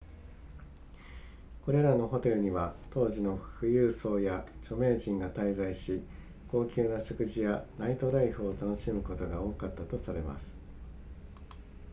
[1.63, 6.01] これらのホテルには当時の富裕層や著名人が滞在し
[6.47, 10.57] 高級な食事やナイトライフを楽しむことが多かったとされます